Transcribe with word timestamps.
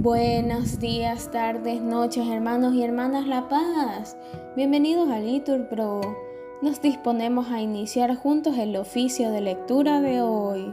Buenos 0.00 0.78
días, 0.78 1.28
tardes, 1.32 1.82
noches, 1.82 2.24
hermanos 2.28 2.72
y 2.72 2.84
hermanas 2.84 3.26
La 3.26 3.48
Paz. 3.48 4.16
Bienvenidos 4.54 5.10
a 5.10 5.18
Litur 5.18 5.66
Pro. 5.68 6.00
Nos 6.62 6.80
disponemos 6.80 7.50
a 7.50 7.60
iniciar 7.60 8.14
juntos 8.14 8.56
el 8.58 8.76
oficio 8.76 9.32
de 9.32 9.40
lectura 9.40 10.00
de 10.00 10.22
hoy, 10.22 10.72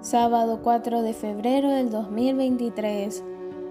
sábado 0.00 0.60
4 0.62 1.02
de 1.02 1.12
febrero 1.12 1.68
del 1.72 1.90
2023, 1.90 3.22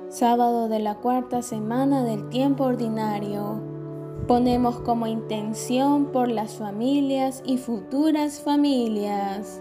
sábado 0.10 0.70
de 0.70 0.78
la 0.78 0.94
cuarta 0.94 1.42
semana 1.42 2.04
del 2.04 2.30
tiempo 2.30 2.66
ordinario. 2.66 3.64
Ponemos 4.28 4.80
como 4.82 5.08
intención 5.08 6.12
por 6.12 6.30
las 6.30 6.54
familias 6.54 7.42
y 7.44 7.58
futuras 7.58 8.42
familias. 8.42 9.60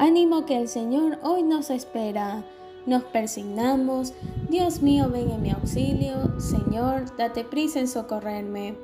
Ánimo 0.00 0.46
que 0.46 0.60
el 0.60 0.66
Señor 0.66 1.20
hoy 1.22 1.44
nos 1.44 1.70
espera 1.70 2.44
nos 2.86 3.02
persignamos. 3.04 4.14
Dios 4.48 4.82
mío, 4.82 5.08
ven 5.10 5.30
en 5.30 5.42
mi 5.42 5.50
auxilio. 5.50 6.40
Señor, 6.40 7.16
date 7.16 7.44
prisa 7.44 7.80
en 7.80 7.88
socorrerme. 7.88 8.74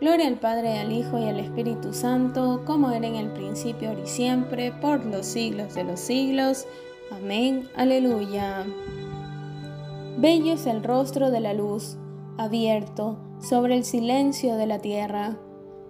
Gloria 0.00 0.26
al 0.26 0.40
Padre, 0.40 0.78
al 0.78 0.90
Hijo 0.90 1.18
y 1.18 1.28
al 1.28 1.38
Espíritu 1.38 1.92
Santo, 1.92 2.62
como 2.64 2.90
era 2.90 3.06
en 3.06 3.14
el 3.14 3.30
principio, 3.30 3.90
ahora 3.90 4.02
y 4.02 4.08
siempre, 4.08 4.72
por 4.72 5.04
los 5.04 5.26
siglos 5.26 5.74
de 5.74 5.84
los 5.84 6.00
siglos. 6.00 6.66
Amén. 7.12 7.68
Aleluya. 7.76 8.64
Bello 10.18 10.54
es 10.54 10.66
el 10.66 10.82
rostro 10.82 11.30
de 11.30 11.40
la 11.40 11.54
luz, 11.54 11.96
abierto 12.36 13.16
sobre 13.40 13.76
el 13.76 13.84
silencio 13.84 14.56
de 14.56 14.66
la 14.66 14.78
tierra. 14.78 15.36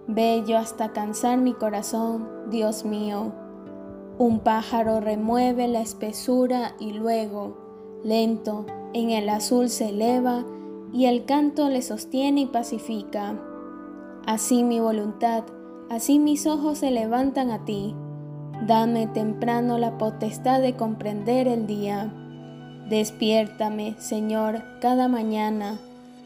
Bello 0.07 0.57
hasta 0.57 0.91
cansar 0.91 1.39
mi 1.39 1.53
corazón, 1.53 2.49
Dios 2.49 2.85
mío. 2.85 3.42
Un 4.19 4.39
pájaro 4.39 4.99
remueve 4.99 5.67
la 5.67 5.81
espesura 5.81 6.75
y 6.79 6.93
luego, 6.93 7.57
lento, 8.03 8.65
en 8.93 9.09
el 9.09 9.27
azul 9.27 9.69
se 9.69 9.89
eleva 9.89 10.45
y 10.93 11.05
el 11.05 11.25
canto 11.25 11.67
le 11.69 11.81
sostiene 11.81 12.41
y 12.41 12.45
pacifica. 12.45 13.39
Así 14.27 14.63
mi 14.63 14.79
voluntad, 14.79 15.43
así 15.89 16.19
mis 16.19 16.45
ojos 16.45 16.77
se 16.77 16.91
levantan 16.91 17.49
a 17.49 17.65
ti. 17.65 17.95
Dame 18.67 19.07
temprano 19.07 19.79
la 19.79 19.97
potestad 19.97 20.61
de 20.61 20.75
comprender 20.75 21.47
el 21.47 21.65
día. 21.65 22.13
Despiértame, 22.87 23.95
Señor, 23.97 24.63
cada 24.79 25.07
mañana, 25.07 25.79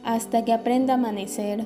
hasta 0.03 0.43
que 0.43 0.51
aprenda 0.51 0.93
a 0.93 0.97
amanecer. 0.97 1.65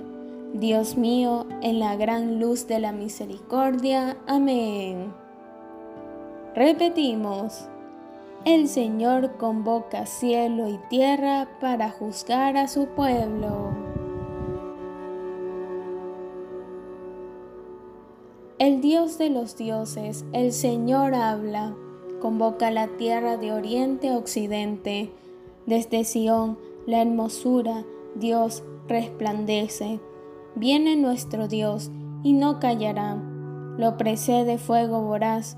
Dios 0.53 0.97
mío, 0.97 1.47
en 1.61 1.79
la 1.79 1.95
gran 1.95 2.39
luz 2.39 2.67
de 2.67 2.79
la 2.79 2.91
misericordia. 2.91 4.17
Amén. 4.27 5.20
Repetimos, 6.55 7.69
el 8.43 8.67
Señor 8.67 9.37
convoca 9.37 10.05
cielo 10.05 10.67
y 10.67 10.77
tierra 10.89 11.47
para 11.61 11.89
juzgar 11.89 12.57
a 12.57 12.67
su 12.67 12.87
pueblo. 12.87 13.69
El 18.59 18.81
Dios 18.81 19.17
de 19.17 19.29
los 19.29 19.55
dioses, 19.55 20.25
el 20.33 20.51
Señor 20.51 21.15
habla, 21.15 21.73
convoca 22.19 22.69
la 22.69 22.87
tierra 22.97 23.37
de 23.37 23.53
oriente 23.53 24.09
a 24.09 24.17
occidente. 24.17 25.09
Desde 25.65 26.03
Sión, 26.03 26.59
la 26.85 27.01
hermosura, 27.01 27.85
Dios 28.15 28.61
resplandece. 28.89 30.01
Viene 30.55 30.97
nuestro 30.97 31.47
Dios 31.47 31.91
y 32.23 32.33
no 32.33 32.59
callará. 32.59 33.15
Lo 33.77 33.95
precede 33.95 34.57
fuego 34.57 35.01
voraz 35.01 35.57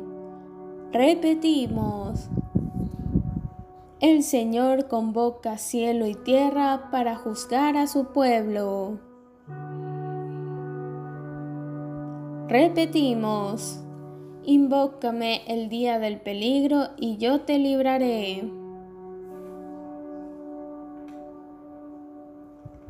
Repetimos. 0.93 2.27
El 4.01 4.23
Señor 4.23 4.89
convoca 4.89 5.57
cielo 5.57 6.05
y 6.05 6.15
tierra 6.15 6.89
para 6.91 7.15
juzgar 7.15 7.77
a 7.77 7.87
su 7.87 8.07
pueblo. 8.07 8.99
Repetimos. 12.49 13.79
Invócame 14.43 15.43
el 15.47 15.69
día 15.69 15.97
del 15.97 16.19
peligro 16.19 16.89
y 16.97 17.15
yo 17.15 17.41
te 17.41 17.57
libraré. 17.57 18.51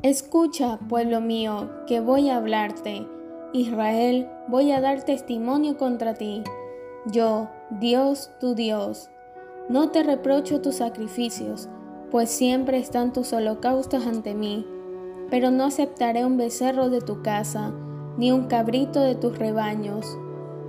Escucha, 0.01 0.79
pueblo 0.89 1.21
mío, 1.21 1.69
que 1.85 1.99
voy 1.99 2.31
a 2.31 2.37
hablarte. 2.37 3.05
Israel, 3.53 4.27
voy 4.47 4.71
a 4.71 4.81
dar 4.81 5.03
testimonio 5.03 5.77
contra 5.77 6.15
ti. 6.15 6.41
Yo, 7.07 7.49
Dios 7.71 8.29
tu 8.39 8.53
Dios, 8.53 9.09
no 9.69 9.89
te 9.89 10.03
reprocho 10.03 10.61
tus 10.61 10.75
sacrificios, 10.75 11.67
pues 12.11 12.29
siempre 12.29 12.77
están 12.77 13.11
tus 13.11 13.33
holocaustos 13.33 14.05
ante 14.05 14.35
mí, 14.35 14.67
pero 15.31 15.49
no 15.49 15.63
aceptaré 15.63 16.25
un 16.25 16.37
becerro 16.37 16.91
de 16.91 17.01
tu 17.01 17.23
casa, 17.23 17.73
ni 18.17 18.31
un 18.31 18.45
cabrito 18.45 18.99
de 18.99 19.15
tus 19.15 19.35
rebaños, 19.39 20.15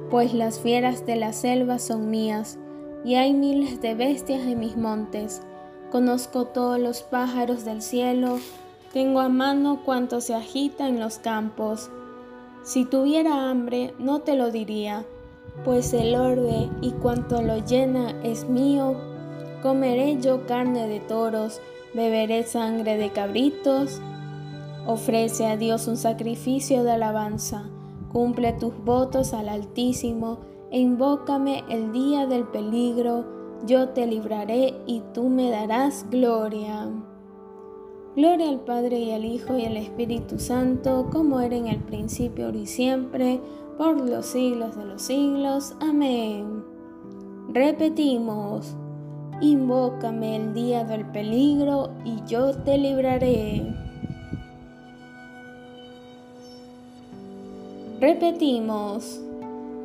pues 0.08 0.32
las 0.32 0.58
fieras 0.58 1.04
de 1.04 1.16
la 1.16 1.34
selva 1.34 1.78
son 1.78 2.08
mías, 2.08 2.58
y 3.04 3.16
hay 3.16 3.34
miles 3.34 3.82
de 3.82 3.94
bestias 3.94 4.46
en 4.46 4.58
mis 4.58 4.78
montes. 4.78 5.42
Conozco 5.90 6.46
todos 6.46 6.78
los 6.78 7.02
pájaros 7.02 7.66
del 7.66 7.82
cielo, 7.82 8.38
tengo 8.94 9.20
a 9.20 9.28
mano 9.28 9.82
cuanto 9.84 10.22
se 10.22 10.34
agita 10.34 10.88
en 10.88 10.98
los 10.98 11.18
campos. 11.18 11.90
Si 12.62 12.86
tuviera 12.86 13.50
hambre, 13.50 13.92
no 13.98 14.20
te 14.20 14.34
lo 14.34 14.50
diría 14.50 15.04
pues 15.64 15.92
el 15.92 16.14
orbe 16.14 16.68
y 16.80 16.90
cuanto 16.92 17.42
lo 17.42 17.58
llena 17.64 18.10
es 18.22 18.48
mío. 18.48 18.96
Comeré 19.62 20.20
yo 20.20 20.46
carne 20.46 20.88
de 20.88 21.00
toros, 21.00 21.60
beberé 21.94 22.42
sangre 22.44 22.96
de 22.96 23.10
cabritos. 23.10 24.00
Ofrece 24.86 25.46
a 25.46 25.56
Dios 25.56 25.86
un 25.86 25.96
sacrificio 25.96 26.82
de 26.82 26.92
alabanza, 26.92 27.70
cumple 28.10 28.52
tus 28.54 28.76
votos 28.84 29.32
al 29.32 29.48
Altísimo 29.48 30.40
e 30.72 30.80
invócame 30.80 31.62
el 31.68 31.92
día 31.92 32.26
del 32.26 32.44
peligro, 32.44 33.24
yo 33.66 33.90
te 33.90 34.06
libraré 34.06 34.74
y 34.86 35.02
tú 35.14 35.28
me 35.28 35.50
darás 35.50 36.06
gloria. 36.10 36.88
Gloria 38.16 38.48
al 38.48 38.60
Padre 38.60 38.98
y 38.98 39.12
al 39.12 39.24
Hijo 39.24 39.56
y 39.56 39.64
al 39.64 39.76
Espíritu 39.76 40.38
Santo, 40.38 41.08
como 41.10 41.40
era 41.40 41.56
en 41.56 41.68
el 41.68 41.78
principio, 41.78 42.50
y 42.50 42.66
siempre, 42.66 43.40
por 43.76 44.00
los 44.00 44.26
siglos 44.26 44.76
de 44.76 44.84
los 44.84 45.02
siglos. 45.02 45.74
Amén. 45.80 46.64
Repetimos, 47.48 48.74
invócame 49.40 50.36
el 50.36 50.54
día 50.54 50.84
del 50.84 51.04
peligro 51.06 51.90
y 52.04 52.22
yo 52.26 52.54
te 52.54 52.78
libraré. 52.78 53.62
Repetimos, 58.00 59.20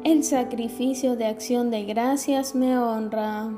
el 0.04 0.24
sacrificio 0.24 1.16
de 1.16 1.26
acción 1.26 1.70
de 1.70 1.84
gracias 1.84 2.56
me 2.56 2.78
honra. 2.78 3.50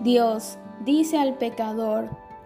Dios 0.00 0.58
dice 0.84 1.18
al 1.18 1.34
pecador, 1.38 2.10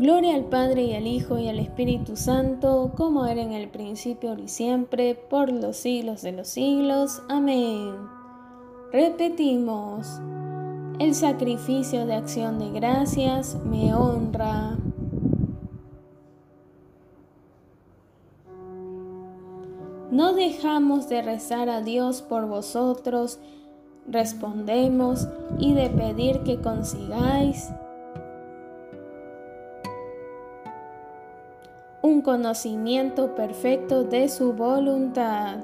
Gloria 0.00 0.34
al 0.34 0.46
Padre 0.46 0.84
y 0.84 0.94
al 0.94 1.06
Hijo 1.06 1.38
y 1.38 1.48
al 1.48 1.58
Espíritu 1.58 2.16
Santo, 2.16 2.92
como 2.96 3.26
era 3.26 3.42
en 3.42 3.52
el 3.52 3.68
principio, 3.68 4.34
y 4.38 4.48
siempre, 4.48 5.14
por 5.14 5.52
los 5.52 5.76
siglos 5.76 6.22
de 6.22 6.32
los 6.32 6.48
siglos. 6.48 7.20
Amén. 7.28 7.96
Repetimos, 8.94 10.08
el 10.98 11.14
sacrificio 11.14 12.06
de 12.06 12.14
acción 12.14 12.58
de 12.58 12.70
gracias 12.70 13.58
me 13.66 13.92
honra. 13.94 14.78
No 20.10 20.32
dejamos 20.32 21.10
de 21.10 21.20
rezar 21.20 21.68
a 21.68 21.82
Dios 21.82 22.22
por 22.22 22.46
vosotros, 22.46 23.38
respondemos, 24.08 25.28
y 25.58 25.74
de 25.74 25.90
pedir 25.90 26.40
que 26.40 26.58
consigáis 26.58 27.68
un 32.02 32.22
conocimiento 32.22 33.34
perfecto 33.34 34.04
de 34.04 34.28
su 34.28 34.52
voluntad. 34.52 35.58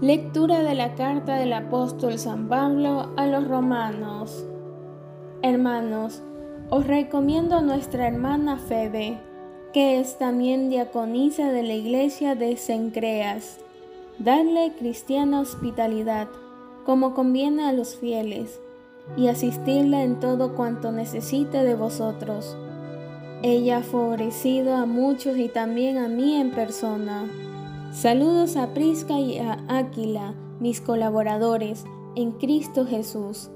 Lectura 0.00 0.62
de 0.62 0.74
la 0.74 0.94
carta 0.94 1.36
del 1.36 1.52
apóstol 1.52 2.18
San 2.18 2.48
Pablo 2.48 3.10
a 3.16 3.26
los 3.26 3.46
romanos. 3.46 4.44
Hermanos, 5.42 6.22
os 6.70 6.86
recomiendo 6.86 7.56
a 7.56 7.62
nuestra 7.62 8.08
hermana 8.08 8.56
Febe 8.56 9.18
que 9.74 9.98
es 9.98 10.18
también 10.18 10.70
diaconisa 10.70 11.50
de 11.50 11.64
la 11.64 11.74
iglesia 11.74 12.36
de 12.36 12.56
Cencreas. 12.56 13.58
Dadle 14.20 14.72
cristiana 14.78 15.40
hospitalidad, 15.40 16.28
como 16.86 17.12
conviene 17.12 17.64
a 17.64 17.72
los 17.72 17.96
fieles, 17.96 18.60
y 19.16 19.28
asistirla 19.28 20.02
en 20.02 20.20
todo 20.20 20.54
cuanto 20.54 20.92
necesite 20.92 21.64
de 21.64 21.74
vosotros. 21.74 22.56
Ella 23.42 23.78
ha 23.78 23.82
favorecido 23.82 24.74
a 24.74 24.86
muchos 24.86 25.36
y 25.36 25.48
también 25.48 25.98
a 25.98 26.08
mí 26.08 26.34
en 26.34 26.50
persona. 26.50 27.26
Saludos 27.92 28.56
a 28.56 28.74
Prisca 28.74 29.18
y 29.20 29.38
a 29.38 29.64
Áquila, 29.68 30.34
mis 30.60 30.80
colaboradores 30.80 31.84
en 32.16 32.32
Cristo 32.32 32.86
Jesús, 32.86 33.50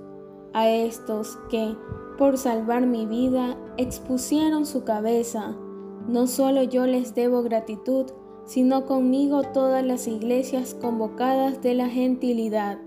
a 0.53 0.69
estos 0.69 1.39
que, 1.51 1.75
por 2.19 2.39
salvar 2.39 2.87
mi 2.87 3.07
vida, 3.07 3.57
expusieron 3.77 4.67
su 4.67 4.85
cabeza 4.85 5.57
no 6.09 6.27
solo 6.27 6.63
yo 6.63 6.87
les 6.87 7.15
debo 7.15 7.43
gratitud, 7.43 8.07
sino 8.47 8.87
conmigo 8.87 9.43
todas 9.43 9.85
las 9.85 10.09
iglesias 10.09 10.75
convocadas 10.75 11.61
de 11.63 11.75
la 11.75 11.91
gentilidad. 11.91 12.79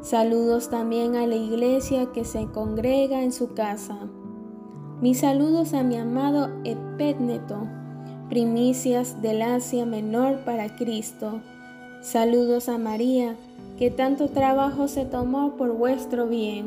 Saludos 0.00 0.70
también 0.70 1.16
a 1.16 1.26
la 1.26 1.36
iglesia 1.36 2.06
que 2.12 2.24
se 2.24 2.46
congrega 2.46 3.22
en 3.22 3.32
su 3.32 3.54
casa. 3.54 3.98
Mis 5.00 5.20
saludos 5.20 5.74
a 5.74 5.82
mi 5.82 5.96
amado 5.96 6.50
Epétneto, 6.64 7.66
primicias 8.28 9.20
del 9.22 9.42
Asia 9.42 9.86
Menor 9.86 10.44
para 10.44 10.76
Cristo. 10.76 11.40
Saludos 12.00 12.68
a 12.68 12.78
María, 12.78 13.36
que 13.76 13.90
tanto 13.90 14.28
trabajo 14.28 14.88
se 14.88 15.04
tomó 15.04 15.56
por 15.56 15.72
vuestro 15.72 16.26
bien. 16.26 16.66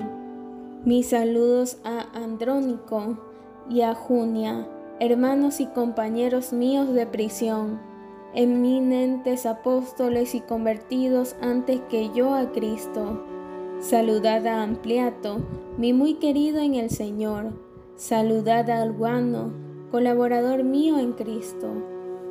Mis 0.85 1.09
saludos 1.09 1.77
a 1.83 2.07
Andrónico 2.17 3.17
y 3.69 3.81
a 3.81 3.93
Junia 3.95 4.67
hermanos 5.01 5.59
y 5.59 5.65
compañeros 5.65 6.53
míos 6.53 6.93
de 6.93 7.07
prisión, 7.07 7.81
eminentes 8.33 9.45
apóstoles 9.45 10.35
y 10.35 10.41
convertidos 10.41 11.35
antes 11.41 11.81
que 11.89 12.09
yo 12.13 12.33
a 12.33 12.51
Cristo. 12.51 13.25
Saludad 13.79 14.45
a 14.47 14.63
Ampliato, 14.63 15.39
mi 15.77 15.93
muy 15.93 16.15
querido 16.15 16.59
en 16.59 16.75
el 16.75 16.89
Señor. 16.89 17.53
Saludad 17.95 18.69
a 18.69 18.81
Alguano, 18.81 19.51
colaborador 19.91 20.63
mío 20.63 20.99
en 20.99 21.13
Cristo. 21.13 21.69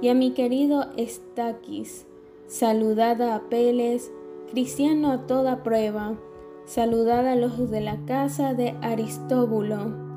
Y 0.03 0.09
a 0.09 0.15
mi 0.15 0.33
querido 0.33 0.87
Estaquis. 0.97 2.07
Saludad 2.47 3.21
a 3.21 3.37
Apeles, 3.37 4.11
cristiano 4.51 5.13
a 5.13 5.27
toda 5.27 5.63
prueba. 5.63 6.19
Saludad 6.65 7.27
a 7.27 7.37
los 7.37 7.71
de 7.71 7.81
la 7.81 7.99
casa 8.07 8.55
de 8.55 8.75
Aristóbulo 8.81 10.11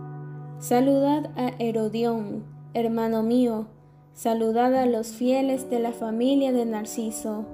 Saludad 0.63 1.30
a 1.35 1.51
Herodión, 1.59 2.45
hermano 2.74 3.21
mío. 3.21 3.68
Saludad 4.13 4.75
a 4.75 4.86
los 4.86 5.07
fieles 5.07 5.71
de 5.71 5.80
la 5.80 5.92
familia 5.92 6.51
de 6.51 6.65
Narciso. 6.65 7.45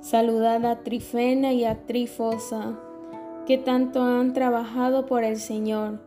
Saludad 0.00 0.62
a 0.66 0.80
Trifena 0.80 1.54
y 1.54 1.64
a 1.64 1.86
Trifosa, 1.86 2.78
que 3.46 3.56
tanto 3.56 4.02
han 4.02 4.34
trabajado 4.34 5.06
por 5.06 5.24
el 5.24 5.38
Señor. 5.38 6.00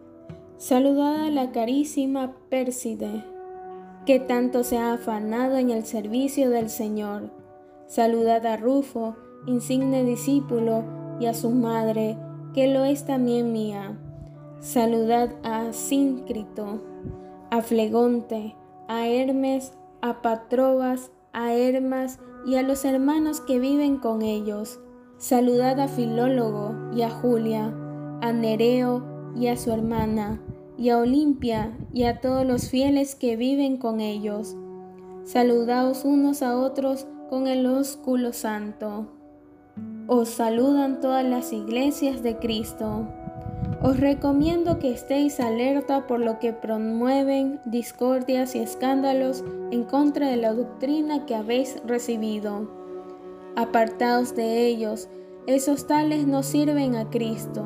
Saludad 0.57 1.25
a 1.25 1.31
la 1.31 1.51
carísima 1.51 2.35
Pérside, 2.47 3.23
que 4.05 4.19
tanto 4.19 4.63
se 4.63 4.77
ha 4.77 4.93
afanado 4.93 5.57
en 5.57 5.71
el 5.71 5.83
servicio 5.83 6.51
del 6.51 6.69
Señor. 6.69 7.31
Saludad 7.87 8.45
a 8.45 8.55
Rufo, 8.55 9.15
insigne 9.47 10.03
discípulo, 10.03 10.83
y 11.19 11.25
a 11.25 11.33
su 11.33 11.49
madre, 11.49 12.17
que 12.53 12.67
lo 12.67 12.83
es 12.85 13.07
también 13.07 13.51
mía. 13.51 13.97
Saludad 14.59 15.31
a 15.41 15.73
Síncrito, 15.73 16.83
a 17.49 17.63
Flegonte, 17.63 18.55
a 18.87 19.07
Hermes, 19.07 19.73
a 20.01 20.21
Patrobas, 20.21 21.11
a 21.33 21.53
Hermas 21.53 22.19
y 22.45 22.55
a 22.55 22.63
los 22.63 22.85
hermanos 22.85 23.41
que 23.41 23.59
viven 23.59 23.97
con 23.97 24.21
ellos. 24.21 24.79
Saludad 25.17 25.79
a 25.79 25.87
Filólogo 25.87 26.75
y 26.95 27.01
a 27.01 27.09
Julia, 27.09 27.73
a 28.21 28.31
Nereo 28.31 29.03
y 29.35 29.47
a 29.47 29.57
su 29.57 29.71
hermana, 29.71 30.41
y 30.77 30.89
a 30.89 30.97
Olimpia 30.97 31.77
y 31.93 32.03
a 32.03 32.21
todos 32.21 32.45
los 32.45 32.69
fieles 32.69 33.15
que 33.15 33.35
viven 33.35 33.77
con 33.77 33.99
ellos. 33.99 34.55
Saludaos 35.23 36.05
unos 36.05 36.41
a 36.41 36.57
otros 36.57 37.07
con 37.29 37.47
el 37.47 37.65
ósculo 37.65 38.31
santo. 38.33 39.07
Os 40.07 40.29
saludan 40.29 41.01
todas 41.01 41.25
las 41.25 41.51
iglesias 41.51 42.23
de 42.23 42.37
Cristo. 42.37 43.07
Os 43.81 43.99
recomiendo 43.99 44.79
que 44.79 44.91
estéis 44.91 45.39
alerta 45.39 46.07
por 46.07 46.19
lo 46.19 46.39
que 46.39 46.51
promueven 46.51 47.59
discordias 47.65 48.55
y 48.55 48.59
escándalos 48.59 49.43
en 49.69 49.83
contra 49.83 50.29
de 50.29 50.37
la 50.37 50.53
doctrina 50.53 51.27
que 51.27 51.35
habéis 51.35 51.79
recibido. 51.85 52.67
Apartaos 53.55 54.35
de 54.35 54.65
ellos, 54.65 55.09
esos 55.45 55.85
tales 55.85 56.25
no 56.25 56.41
sirven 56.41 56.95
a 56.95 57.09
Cristo, 57.11 57.63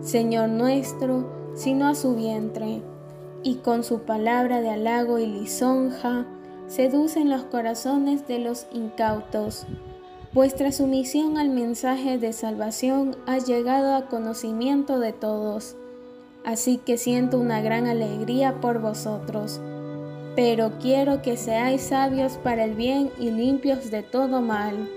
Señor 0.00 0.50
nuestro, 0.50 1.52
sino 1.54 1.88
a 1.88 1.94
su 1.94 2.14
vientre, 2.14 2.82
y 3.42 3.56
con 3.56 3.84
su 3.84 4.00
palabra 4.00 4.60
de 4.60 4.68
halago 4.68 5.18
y 5.18 5.26
lisonja 5.26 6.26
seducen 6.66 7.30
los 7.30 7.44
corazones 7.44 8.26
de 8.26 8.38
los 8.38 8.66
incautos. 8.72 9.66
Vuestra 10.34 10.72
sumisión 10.72 11.38
al 11.38 11.48
mensaje 11.48 12.18
de 12.18 12.32
salvación 12.32 13.16
ha 13.24 13.38
llegado 13.38 13.94
a 13.94 14.08
conocimiento 14.08 14.98
de 14.98 15.12
todos, 15.12 15.76
así 16.44 16.78
que 16.78 16.98
siento 16.98 17.38
una 17.38 17.60
gran 17.60 17.86
alegría 17.86 18.60
por 18.60 18.80
vosotros. 18.80 19.60
Pero 20.34 20.72
quiero 20.80 21.22
que 21.22 21.36
seáis 21.36 21.82
sabios 21.82 22.32
para 22.38 22.64
el 22.64 22.74
bien 22.74 23.12
y 23.16 23.30
limpios 23.30 23.92
de 23.92 24.02
todo 24.02 24.42
mal. 24.42 24.90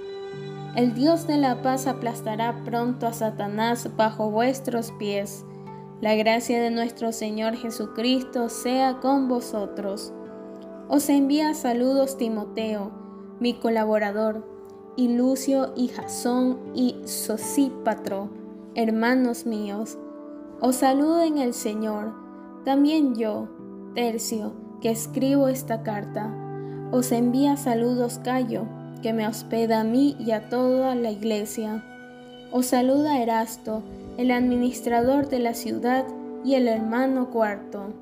El 0.76 0.96
Dios 0.96 1.28
de 1.28 1.38
la 1.38 1.62
paz 1.62 1.86
aplastará 1.86 2.64
pronto 2.66 3.06
a 3.06 3.14
Satanás 3.14 3.92
bajo 3.96 4.32
vuestros 4.32 4.92
pies. 4.98 5.46
La 6.02 6.16
gracia 6.16 6.60
de 6.60 6.72
nuestro 6.72 7.12
Señor 7.12 7.56
Jesucristo 7.56 8.50
sea 8.50 9.02
con 9.02 9.28
vosotros. 9.28 10.12
Os 10.88 11.08
envía 11.10 11.54
saludos 11.54 12.18
Timoteo, 12.18 12.92
mi 13.40 13.54
colaborador 13.54 14.57
y 14.98 15.16
Lucio 15.16 15.72
y 15.78 15.88
Jasón 15.88 16.58
y 16.74 16.98
Sosípatro, 17.06 18.30
hermanos 18.76 19.46
míos, 19.46 19.98
os 20.60 20.76
saludo 20.76 21.22
en 21.22 21.38
el 21.38 21.54
Señor. 21.54 22.14
También 22.66 23.16
yo, 23.16 23.48
Tercio, 23.96 24.52
que 24.82 24.90
escribo 24.90 25.48
esta 25.48 25.84
carta, 25.84 26.34
os 26.92 27.14
envía 27.14 27.56
saludos 27.56 28.20
Cayo, 28.24 28.66
que 29.02 29.14
me 29.14 29.28
hospeda 29.28 29.82
a 29.82 29.84
mí 29.86 30.18
y 30.20 30.32
a 30.32 30.50
toda 30.50 30.96
la 30.96 31.12
iglesia. 31.12 31.86
Os 32.52 32.66
saluda 32.66 33.22
Erasto, 33.22 33.84
el 34.18 34.32
administrador 34.32 35.30
de 35.30 35.40
la 35.40 35.54
ciudad, 35.54 36.06
y 36.44 36.56
el 36.56 36.68
hermano 36.68 37.30
cuarto, 37.30 37.94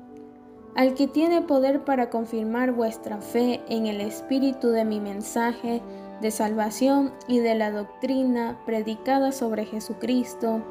al 0.76 0.94
que 0.94 1.08
tiene 1.08 1.42
poder 1.42 1.84
para 1.84 2.10
confirmar 2.10 2.72
vuestra 2.72 3.18
fe 3.18 3.60
en 3.68 3.86
el 3.86 4.00
espíritu 4.00 4.68
de 4.68 4.84
mi 4.84 5.00
mensaje, 5.00 5.82
de 6.20 6.30
salvación 6.30 7.12
y 7.28 7.40
de 7.40 7.54
la 7.54 7.70
doctrina 7.70 8.58
predicada 8.64 9.32
sobre 9.32 9.66
Jesucristo, 9.66 10.62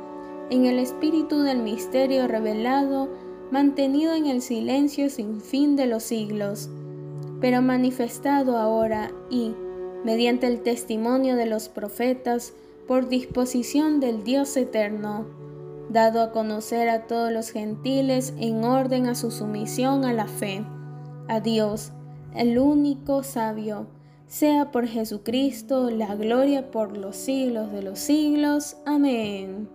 en 0.49 0.65
el 0.65 0.79
espíritu 0.79 1.41
del 1.41 1.59
misterio 1.59 2.27
revelado, 2.27 3.09
mantenido 3.51 4.13
en 4.13 4.27
el 4.27 4.41
silencio 4.41 5.09
sin 5.09 5.41
fin 5.41 5.75
de 5.75 5.87
los 5.87 6.03
siglos. 6.03 6.69
pero 7.41 7.61
manifestado 7.61 8.57
ahora 8.57 9.11
y, 9.29 9.53
mediante 10.03 10.47
el 10.47 10.61
testimonio 10.61 11.35
de 11.35 11.45
los 11.45 11.67
profetas, 11.67 12.53
por 12.87 13.07
disposición 13.07 13.99
del 13.99 14.23
Dios 14.23 14.55
eterno, 14.57 15.25
dado 15.89 16.21
a 16.21 16.31
conocer 16.31 16.89
a 16.89 17.07
todos 17.07 17.31
los 17.31 17.49
gentiles 17.49 18.33
en 18.39 18.63
orden 18.63 19.07
a 19.07 19.15
su 19.15 19.31
sumisión 19.31 20.05
a 20.05 20.13
la 20.13 20.27
fe, 20.27 20.65
a 21.27 21.39
Dios, 21.39 21.91
el 22.35 22.57
único 22.57 23.23
sabio, 23.23 23.87
sea 24.27 24.71
por 24.71 24.87
Jesucristo 24.87 25.89
la 25.89 26.15
gloria 26.15 26.71
por 26.71 26.97
los 26.97 27.15
siglos 27.15 27.71
de 27.71 27.81
los 27.83 27.99
siglos. 27.99 28.77
Amén. 28.85 29.69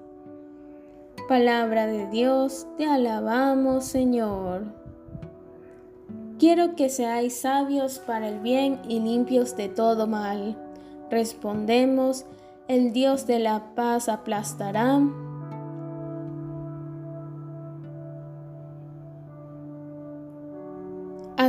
Palabra 1.29 1.87
de 1.87 2.09
Dios, 2.09 2.67
te 2.77 2.87
alabamos 2.87 3.85
Señor. 3.85 4.65
Quiero 6.39 6.75
que 6.75 6.89
seáis 6.89 7.37
sabios 7.41 7.99
para 7.99 8.29
el 8.29 8.41
bien 8.41 8.81
y 8.89 8.99
limpios 8.99 9.57
de 9.57 9.69
todo 9.69 10.07
mal. 10.07 10.57
Respondemos, 11.11 12.25
el 12.67 12.93
Dios 12.93 13.27
de 13.27 13.41
la 13.41 13.75
paz 13.75 14.09
aplastará. 14.09 15.01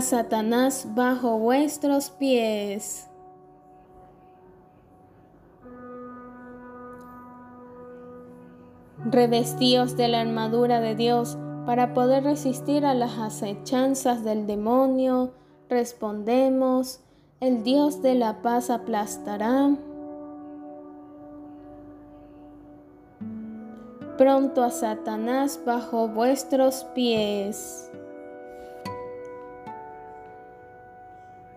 Satanás 0.02 0.88
bajo 0.96 1.38
vuestros 1.40 2.10
pies. 2.10 3.08
Revestíos 9.06 9.98
de 9.98 10.08
la 10.08 10.22
armadura 10.22 10.80
de 10.80 10.96
Dios 10.96 11.38
para 11.66 11.94
poder 11.94 12.24
resistir 12.24 12.86
a 12.86 12.94
las 12.94 13.18
acechanzas 13.18 14.24
del 14.24 14.48
demonio. 14.48 15.32
Respondemos, 15.70 17.02
el 17.40 17.64
Dios 17.64 18.02
de 18.02 18.16
la 18.16 18.42
paz 18.42 18.70
aplastará. 18.70 19.72
pronto 24.22 24.62
a 24.62 24.70
Satanás 24.70 25.60
bajo 25.66 26.08
vuestros 26.08 26.84
pies. 26.94 27.90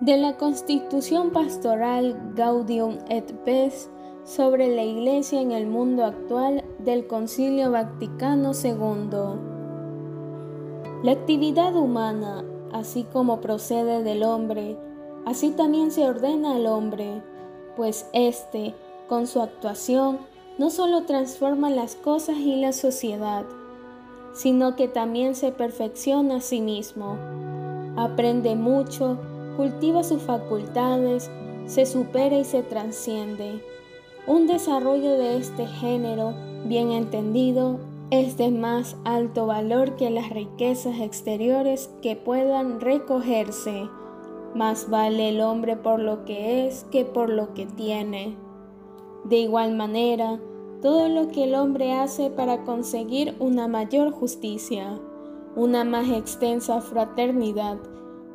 De 0.05 0.19
la 0.19 0.37
Constitución 0.37 1.31
Pastoral 1.31 2.33
Gaudium 2.35 2.99
et 3.09 3.33
Pes 3.47 3.89
sobre 4.25 4.69
la 4.77 4.83
Iglesia 4.83 5.41
en 5.41 5.51
el 5.51 5.67
mundo 5.67 6.05
actual 6.05 6.63
del 6.79 7.07
Concilio 7.07 7.71
Vaticano 7.71 8.53
II. 8.53 9.09
La 11.03 11.13
actividad 11.13 11.75
humana, 11.75 12.45
así 12.71 13.05
como 13.05 13.41
procede 13.41 14.03
del 14.03 14.25
hombre, 14.25 14.77
así 15.25 15.53
también 15.53 15.91
se 15.91 16.07
ordena 16.07 16.57
al 16.57 16.67
hombre, 16.67 17.23
pues 17.75 18.07
éste, 18.13 18.75
con 19.09 19.27
su 19.27 19.41
actuación, 19.41 20.19
no 20.59 20.69
solo 20.69 21.05
transforma 21.05 21.71
las 21.71 21.97
cosas 21.97 22.37
y 22.37 22.57
la 22.57 22.75
sociedad, 22.75 23.47
sino 24.35 24.77
que 24.77 24.87
también 24.87 25.35
se 25.35 25.51
perfecciona 25.51 26.37
a 26.37 26.41
sí 26.43 26.61
mismo. 26.61 27.17
Aprende 27.97 28.55
mucho, 28.55 29.17
cultiva 29.57 30.05
sus 30.05 30.23
facultades, 30.23 31.31
se 31.67 31.87
supera 31.87 32.39
y 32.39 32.45
se 32.45 32.63
transciende. 32.63 33.63
Un 34.27 34.47
desarrollo 34.47 35.13
de 35.13 35.37
este 35.37 35.67
género, 35.67 36.35
bien 36.67 36.93
entendido, 36.93 37.79
es 38.11 38.37
de 38.37 38.51
más 38.51 38.97
alto 39.05 39.47
valor 39.47 39.97
que 39.97 40.11
las 40.11 40.31
riquezas 40.31 41.01
exteriores 41.01 41.91
que 42.03 42.17
puedan 42.17 42.81
recogerse. 42.81 43.89
Más 44.55 44.89
vale 44.89 45.31
el 45.31 45.41
hombre 45.41 45.77
por 45.77 46.01
lo 46.01 46.25
que 46.25 46.67
es 46.67 46.85
que 46.91 47.05
por 47.05 47.29
lo 47.29 47.55
que 47.55 47.67
tiene. 47.67 48.37
De 49.25 49.39
igual 49.39 49.75
manera, 49.75 50.39
todo 50.81 51.09
lo 51.09 51.29
que 51.29 51.45
el 51.45 51.55
hombre 51.55 51.93
hace 51.93 52.31
para 52.31 52.63
conseguir 52.65 53.35
una 53.39 53.69
mayor 53.69 54.13
justicia, 54.13 55.01
una 55.57 55.83
más 55.83 56.11
extensa 56.11 56.81
fraternidad, 56.83 57.79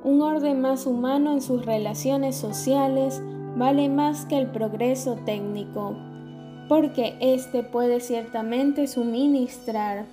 un 0.03 0.21
orden 0.21 0.61
más 0.61 0.85
humano 0.85 1.33
en 1.33 1.41
sus 1.41 1.65
relaciones 1.65 2.35
sociales, 2.35 3.21
vale 3.55 3.89
más 3.89 4.25
que 4.25 4.37
el 4.37 4.47
progreso 4.47 5.15
técnico, 5.25 5.95
porque 6.67 7.15
éste 7.19 7.63
puede 7.63 7.99
ciertamente 7.99 8.87
suministrar, 8.87 10.05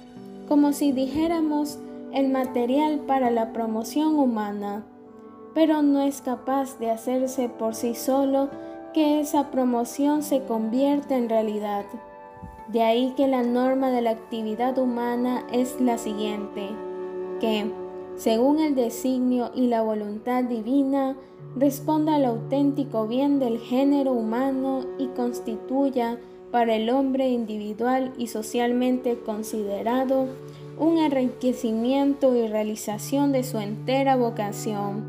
como 0.48 0.72
si 0.72 0.92
dijéramos, 0.92 1.78
el 2.12 2.28
material 2.30 3.00
para 3.00 3.30
la 3.30 3.52
promoción 3.52 4.18
humana, 4.18 4.84
pero 5.54 5.82
no 5.82 6.00
es 6.02 6.20
capaz 6.20 6.78
de 6.78 6.90
hacerse 6.90 7.48
por 7.48 7.74
sí 7.74 7.94
solo 7.94 8.48
que 8.92 9.20
esa 9.20 9.50
promoción 9.50 10.22
se 10.22 10.42
convierta 10.42 11.16
en 11.16 11.28
realidad. 11.28 11.84
De 12.68 12.82
ahí 12.82 13.12
que 13.16 13.28
la 13.28 13.42
norma 13.42 13.90
de 13.90 14.00
la 14.00 14.10
actividad 14.10 14.78
humana 14.78 15.44
es 15.52 15.80
la 15.80 15.98
siguiente, 15.98 16.70
que, 17.40 17.70
según 18.16 18.60
el 18.60 18.74
designio 18.74 19.50
y 19.54 19.68
la 19.68 19.82
voluntad 19.82 20.44
divina, 20.44 21.16
responda 21.56 22.16
al 22.16 22.24
auténtico 22.24 23.06
bien 23.06 23.38
del 23.38 23.58
género 23.58 24.12
humano 24.12 24.84
y 24.98 25.06
constituya 25.08 26.18
para 26.50 26.74
el 26.74 26.90
hombre 26.90 27.28
individual 27.28 28.12
y 28.18 28.28
socialmente 28.28 29.18
considerado 29.18 30.26
un 30.78 30.98
enriquecimiento 30.98 32.34
y 32.36 32.46
realización 32.46 33.32
de 33.32 33.44
su 33.44 33.58
entera 33.58 34.16
vocación. 34.16 35.04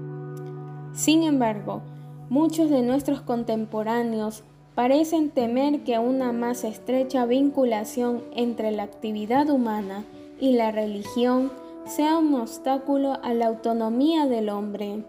Sin 0.93 1.23
embargo, 1.23 1.81
Muchos 2.29 2.69
de 2.69 2.81
nuestros 2.81 3.21
contemporáneos 3.21 4.43
parecen 4.75 5.29
temer 5.29 5.83
que 5.85 5.97
una 5.97 6.33
más 6.33 6.65
estrecha 6.65 7.25
vinculación 7.25 8.21
entre 8.35 8.71
la 8.71 8.83
actividad 8.83 9.49
humana 9.49 10.03
y 10.41 10.51
la 10.51 10.71
religión 10.71 11.51
sea 11.87 12.17
un 12.17 12.35
obstáculo 12.35 13.17
a 13.23 13.33
la 13.33 13.47
autonomía 13.47 14.27
del 14.27 14.49
hombre, 14.49 15.05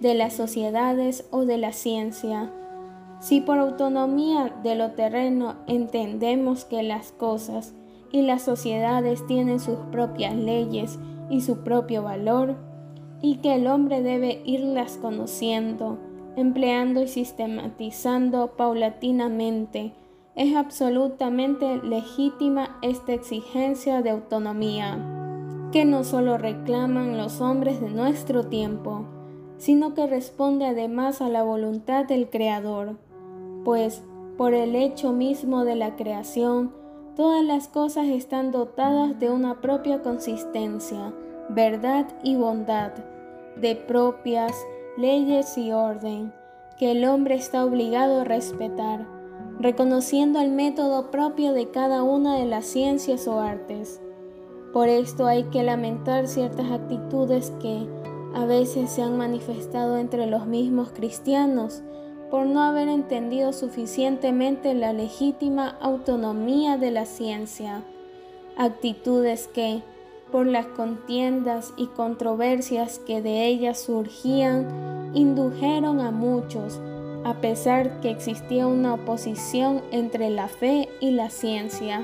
de 0.00 0.14
las 0.14 0.34
sociedades 0.34 1.26
o 1.30 1.44
de 1.44 1.58
la 1.58 1.72
ciencia. 1.72 2.50
Si 3.20 3.40
por 3.40 3.58
autonomía 3.58 4.54
de 4.62 4.76
lo 4.76 4.92
terreno 4.92 5.56
entendemos 5.66 6.64
que 6.64 6.82
las 6.82 7.12
cosas 7.12 7.74
y 8.12 8.22
las 8.22 8.42
sociedades 8.42 9.26
tienen 9.26 9.60
sus 9.60 9.78
propias 9.90 10.34
leyes 10.34 10.98
y 11.30 11.40
su 11.40 11.64
propio 11.64 12.02
valor, 12.02 12.56
y 13.20 13.36
que 13.36 13.54
el 13.54 13.66
hombre 13.66 14.02
debe 14.02 14.42
irlas 14.44 14.98
conociendo, 14.98 15.98
empleando 16.36 17.02
y 17.02 17.08
sistematizando 17.08 18.56
paulatinamente. 18.56 19.94
Es 20.34 20.54
absolutamente 20.54 21.78
legítima 21.78 22.76
esta 22.82 23.14
exigencia 23.14 24.02
de 24.02 24.10
autonomía, 24.10 25.23
que 25.74 25.84
no 25.84 26.04
solo 26.04 26.38
reclaman 26.38 27.16
los 27.16 27.40
hombres 27.40 27.80
de 27.80 27.90
nuestro 27.90 28.44
tiempo, 28.44 29.06
sino 29.56 29.92
que 29.92 30.06
responde 30.06 30.66
además 30.66 31.20
a 31.20 31.28
la 31.28 31.42
voluntad 31.42 32.04
del 32.04 32.30
Creador, 32.30 32.96
pues 33.64 34.04
por 34.38 34.54
el 34.54 34.76
hecho 34.76 35.12
mismo 35.12 35.64
de 35.64 35.74
la 35.74 35.96
creación, 35.96 36.72
todas 37.16 37.44
las 37.44 37.66
cosas 37.66 38.06
están 38.06 38.52
dotadas 38.52 39.18
de 39.18 39.32
una 39.32 39.60
propia 39.60 40.00
consistencia, 40.00 41.12
verdad 41.48 42.06
y 42.22 42.36
bondad, 42.36 42.92
de 43.60 43.74
propias 43.74 44.52
leyes 44.96 45.58
y 45.58 45.72
orden 45.72 46.32
que 46.78 46.92
el 46.92 47.04
hombre 47.04 47.34
está 47.34 47.64
obligado 47.64 48.20
a 48.20 48.24
respetar, 48.24 49.08
reconociendo 49.58 50.40
el 50.40 50.52
método 50.52 51.10
propio 51.10 51.52
de 51.52 51.72
cada 51.72 52.04
una 52.04 52.36
de 52.36 52.44
las 52.44 52.64
ciencias 52.64 53.26
o 53.26 53.40
artes. 53.40 54.00
Por 54.74 54.88
esto 54.88 55.28
hay 55.28 55.44
que 55.44 55.62
lamentar 55.62 56.26
ciertas 56.26 56.72
actitudes 56.72 57.52
que 57.62 57.86
a 58.34 58.44
veces 58.44 58.90
se 58.90 59.02
han 59.02 59.16
manifestado 59.16 59.98
entre 59.98 60.26
los 60.26 60.46
mismos 60.48 60.90
cristianos 60.90 61.84
por 62.28 62.46
no 62.46 62.60
haber 62.60 62.88
entendido 62.88 63.52
suficientemente 63.52 64.74
la 64.74 64.92
legítima 64.92 65.78
autonomía 65.80 66.76
de 66.76 66.90
la 66.90 67.06
ciencia, 67.06 67.84
actitudes 68.56 69.46
que, 69.46 69.84
por 70.32 70.44
las 70.48 70.66
contiendas 70.66 71.72
y 71.76 71.86
controversias 71.86 72.98
que 72.98 73.22
de 73.22 73.46
ellas 73.46 73.78
surgían, 73.78 75.12
indujeron 75.14 76.00
a 76.00 76.10
muchos, 76.10 76.80
a 77.22 77.34
pesar 77.34 78.00
que 78.00 78.10
existía 78.10 78.66
una 78.66 78.94
oposición 78.94 79.82
entre 79.92 80.30
la 80.30 80.48
fe 80.48 80.88
y 81.00 81.12
la 81.12 81.30
ciencia. 81.30 82.02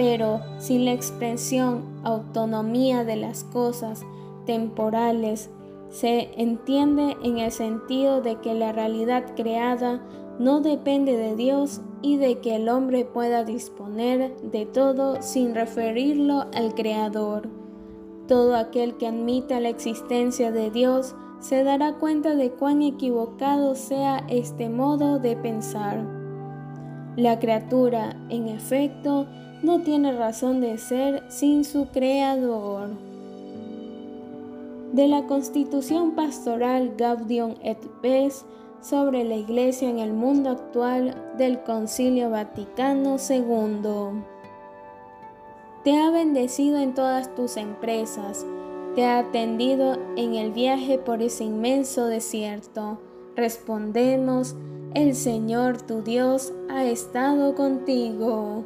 Pero 0.00 0.40
si 0.56 0.78
la 0.78 0.92
expresión 0.92 1.82
autonomía 2.04 3.04
de 3.04 3.16
las 3.16 3.44
cosas 3.44 4.02
temporales 4.46 5.50
se 5.90 6.30
entiende 6.40 7.18
en 7.22 7.36
el 7.36 7.52
sentido 7.52 8.22
de 8.22 8.36
que 8.36 8.54
la 8.54 8.72
realidad 8.72 9.34
creada 9.36 10.00
no 10.38 10.62
depende 10.62 11.18
de 11.18 11.36
Dios 11.36 11.82
y 12.00 12.16
de 12.16 12.38
que 12.38 12.56
el 12.56 12.70
hombre 12.70 13.04
pueda 13.04 13.44
disponer 13.44 14.34
de 14.40 14.64
todo 14.64 15.20
sin 15.20 15.54
referirlo 15.54 16.46
al 16.54 16.74
Creador. 16.74 17.50
Todo 18.26 18.56
aquel 18.56 18.96
que 18.96 19.06
admita 19.06 19.60
la 19.60 19.68
existencia 19.68 20.50
de 20.50 20.70
Dios 20.70 21.14
se 21.40 21.62
dará 21.62 21.96
cuenta 21.98 22.36
de 22.36 22.50
cuán 22.52 22.80
equivocado 22.80 23.74
sea 23.74 24.24
este 24.30 24.70
modo 24.70 25.18
de 25.18 25.36
pensar. 25.36 26.19
La 27.20 27.38
criatura, 27.38 28.16
en 28.30 28.48
efecto, 28.48 29.26
no 29.62 29.82
tiene 29.82 30.10
razón 30.10 30.62
de 30.62 30.78
ser 30.78 31.22
sin 31.28 31.66
su 31.66 31.88
creador. 31.88 32.88
De 34.94 35.06
la 35.06 35.26
Constitución 35.26 36.12
Pastoral 36.12 36.94
Gaudium 36.96 37.56
et 37.62 37.76
Spes 37.84 38.46
sobre 38.80 39.24
la 39.24 39.34
Iglesia 39.34 39.90
en 39.90 39.98
el 39.98 40.14
mundo 40.14 40.48
actual 40.48 41.14
del 41.36 41.62
Concilio 41.62 42.30
Vaticano 42.30 43.16
II. 43.18 44.22
Te 45.84 45.98
ha 45.98 46.10
bendecido 46.10 46.78
en 46.78 46.94
todas 46.94 47.34
tus 47.34 47.58
empresas, 47.58 48.46
te 48.94 49.04
ha 49.04 49.18
atendido 49.18 49.98
en 50.16 50.36
el 50.36 50.52
viaje 50.52 50.96
por 50.96 51.20
ese 51.20 51.44
inmenso 51.44 52.06
desierto. 52.06 52.98
Respondemos, 53.36 54.56
el 54.94 55.14
Señor 55.14 55.80
tu 55.82 56.02
Dios 56.02 56.52
ha 56.68 56.84
estado 56.84 57.54
contigo. 57.54 58.64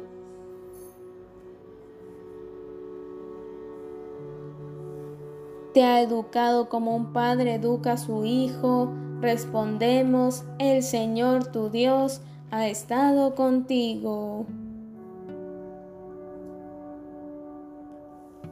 Te 5.73 5.83
ha 5.83 6.01
educado 6.01 6.69
como 6.69 6.95
un 6.95 7.11
padre 7.13 7.55
educa 7.55 7.93
a 7.93 7.97
su 7.97 8.25
hijo. 8.25 8.89
Respondemos, 9.21 10.43
el 10.57 10.83
Señor 10.83 11.51
tu 11.51 11.69
Dios 11.69 12.21
ha 12.49 12.67
estado 12.67 13.35
contigo. 13.35 14.45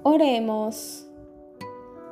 Oremos. 0.03 1.08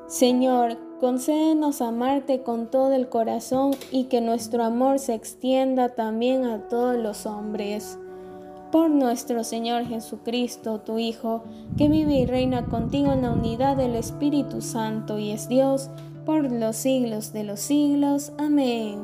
Señor, 0.08 0.77
concédenos 1.01 1.81
amarte 1.81 2.43
con 2.43 2.70
todo 2.70 2.93
el 2.93 3.10
corazón 3.10 3.72
y 3.91 4.03
que 4.03 4.22
nuestro 4.22 4.63
amor 4.63 5.00
se 5.00 5.15
extienda 5.15 5.89
también 5.89 6.46
a 6.46 6.70
todos 6.70 6.96
los 6.96 7.25
hombres. 7.25 7.98
Por 8.72 8.91
nuestro 8.91 9.43
Señor 9.43 9.86
Jesucristo, 9.88 10.79
tu 10.79 11.00
Hijo, 11.00 11.43
que 11.75 11.89
vive 11.89 12.13
y 12.13 12.25
reina 12.27 12.65
contigo 12.65 13.12
en 13.12 13.24
la 13.24 13.31
unidad 13.31 13.77
del 13.77 13.96
Espíritu 13.96 14.62
Santo 14.62 15.17
y 15.17 15.31
es 15.31 15.50
Dios 15.50 15.89
por 16.24 16.51
los 16.51 16.75
siglos 16.75 17.34
de 17.34 17.46
los 17.46 17.60
siglos. 17.60 18.31
Amén. 18.38 19.00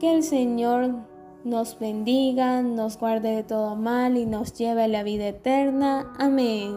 Que 0.00 0.14
el 0.14 0.22
Señor 0.22 0.94
nos 1.44 1.78
bendiga, 1.78 2.62
nos 2.62 2.98
guarde 2.98 3.36
de 3.36 3.42
todo 3.42 3.76
mal 3.76 4.16
y 4.16 4.24
nos 4.24 4.54
lleve 4.54 4.84
a 4.84 4.88
la 4.88 5.02
vida 5.02 5.28
eterna. 5.28 6.14
Amén. 6.18 6.76